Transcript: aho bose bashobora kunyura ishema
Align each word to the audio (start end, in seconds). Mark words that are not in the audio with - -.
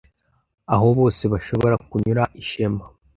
aho 0.73 0.87
bose 0.99 1.23
bashobora 1.33 1.75
kunyura 1.89 2.23
ishema 2.41 2.83